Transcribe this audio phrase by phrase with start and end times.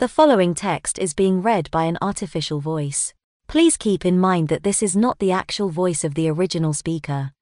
[0.00, 3.12] The following text is being read by an artificial voice.
[3.48, 7.32] Please keep in mind that this is not the actual voice of the original speaker.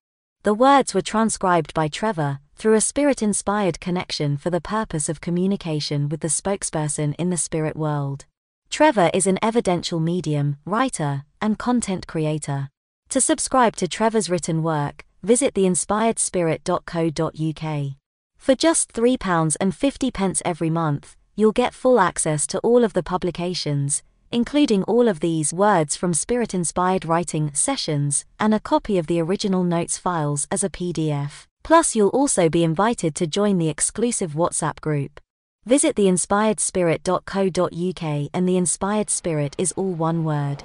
[0.42, 5.20] The words were transcribed by Trevor through a spirit inspired connection for the purpose of
[5.20, 8.24] communication with the spokesperson in the spirit world.
[8.70, 12.70] Trevor is an evidential medium, writer, and content creator.
[13.10, 17.92] To subscribe to Trevor's written work, visit theinspiredspirit.co.uk.
[18.36, 24.02] For just £3.50 every month, you'll get full access to all of the publications,
[24.32, 29.20] including all of these words from spirit inspired writing sessions, and a copy of the
[29.20, 31.46] original notes files as a PDF.
[31.62, 35.20] Plus, you'll also be invited to join the exclusive WhatsApp group.
[35.64, 40.64] Visit theinspiredspirit.co.uk, and the inspired spirit is all one word.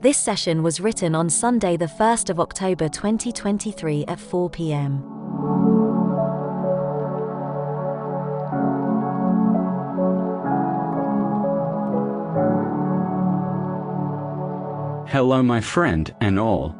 [0.00, 5.02] This session was written on Sunday, the 1st of October 2023 at 4 pm.
[15.08, 16.76] Hello, my friend, and all.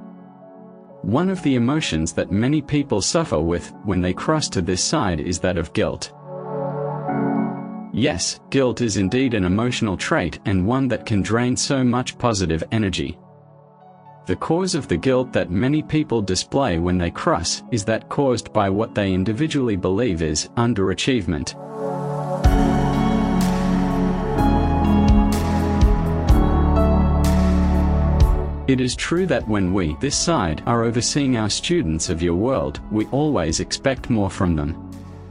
[1.03, 5.19] One of the emotions that many people suffer with when they cross to this side
[5.19, 6.13] is that of guilt.
[7.99, 12.63] Yes, guilt is indeed an emotional trait and one that can drain so much positive
[12.71, 13.19] energy.
[14.27, 18.53] The cause of the guilt that many people display when they cross is that caused
[18.53, 21.57] by what they individually believe is underachievement.
[28.69, 32.79] It is true that when we, this side, are overseeing our students of your world,
[32.93, 34.88] we always expect more from them.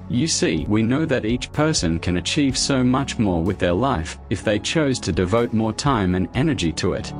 [0.09, 4.17] You see, we know that each person can achieve so much more with their life
[4.29, 7.11] if they chose to devote more time and energy to it.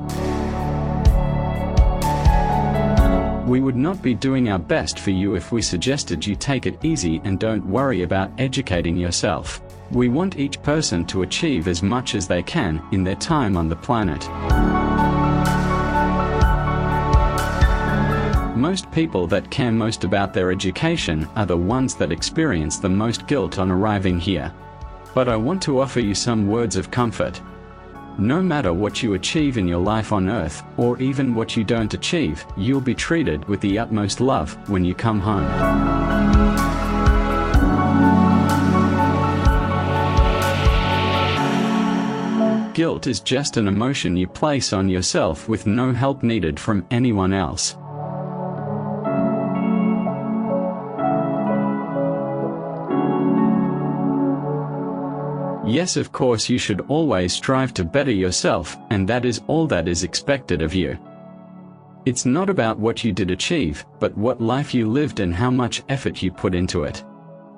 [3.46, 6.84] We would not be doing our best for you if we suggested you take it
[6.84, 9.62] easy and don't worry about educating yourself.
[9.92, 13.68] We want each person to achieve as much as they can in their time on
[13.68, 14.24] the planet.
[18.58, 23.28] Most people that care most about their education are the ones that experience the most
[23.28, 24.52] guilt on arriving here.
[25.14, 27.40] But I want to offer you some words of comfort.
[28.18, 31.94] No matter what you achieve in your life on earth, or even what you don't
[31.94, 35.46] achieve, you'll be treated with the utmost love when you come home.
[42.74, 47.34] Guilt is just an emotion you place on yourself with no help needed from anyone
[47.34, 47.76] else.
[55.68, 59.90] Yes, of course, you should always strive to better yourself, and that is all that
[59.90, 60.98] is expected of you.
[62.06, 65.84] It's not about what you did achieve, but what life you lived and how much
[65.90, 67.04] effort you put into it.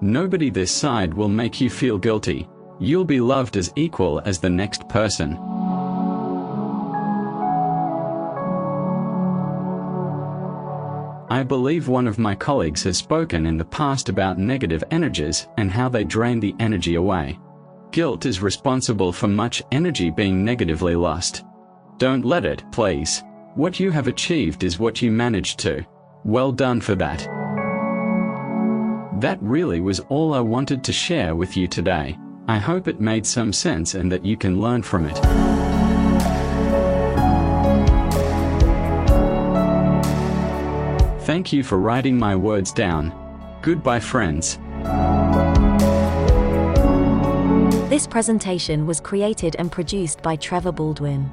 [0.02, 2.48] Nobody this side will make you feel guilty.
[2.80, 5.38] You'll be loved as equal as the next person.
[11.30, 15.70] I believe one of my colleagues has spoken in the past about negative energies and
[15.70, 17.38] how they drain the energy away.
[17.92, 21.44] Guilt is responsible for much energy being negatively lost.
[21.98, 23.24] Don't let it, please.
[23.56, 25.84] What you have achieved is what you managed to.
[26.24, 27.28] Well done for that.
[29.20, 32.16] That really was all I wanted to share with you today.
[32.48, 35.18] I hope it made some sense and that you can learn from it.
[41.26, 43.14] Thank you for writing my words down.
[43.62, 44.60] Goodbye, friends.
[47.90, 51.28] This presentation was created and produced by Trevor Baldwin.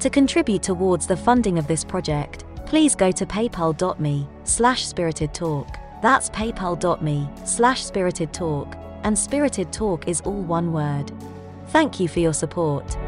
[0.00, 5.78] To contribute towards the funding of this project, please go to paypal.me slash spirited talk.
[6.02, 11.12] That's paypal.me slash spirited talk, and spirited talk is all one word.
[11.68, 12.98] Thank you for your support.